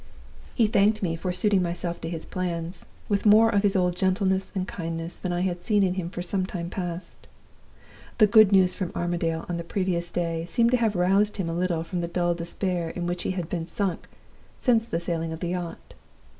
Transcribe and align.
"He 0.55 0.65
thanked 0.65 1.03
me 1.03 1.15
for 1.15 1.31
suiting 1.31 1.61
myself 1.61 2.01
to 2.01 2.09
his 2.09 2.25
plans, 2.25 2.85
with 3.07 3.23
more 3.23 3.51
of 3.51 3.61
his 3.61 3.75
old 3.75 3.95
gentleness 3.95 4.51
and 4.55 4.67
kindness 4.67 5.19
than 5.19 5.31
I 5.31 5.41
had 5.41 5.61
seen 5.61 5.83
in 5.83 5.93
him 5.93 6.09
for 6.09 6.23
some 6.23 6.43
time 6.43 6.71
past. 6.71 7.27
The 8.17 8.25
good 8.25 8.51
news 8.51 8.73
from 8.73 8.91
Armadale 8.95 9.45
on 9.47 9.57
the 9.57 9.63
previous 9.63 10.09
day 10.09 10.45
seemed 10.45 10.71
to 10.71 10.77
have 10.77 10.95
roused 10.95 11.37
him 11.37 11.49
a 11.49 11.53
little 11.55 11.83
from 11.83 12.01
the 12.01 12.07
dull 12.07 12.33
despair 12.33 12.89
in 12.89 13.05
which 13.05 13.21
he 13.21 13.31
had 13.37 13.47
been 13.47 13.67
sunk 13.67 14.07
since 14.59 14.87
the 14.87 14.99
sailing 14.99 15.31
of 15.33 15.39
the 15.39 15.49
yacht. 15.49 15.93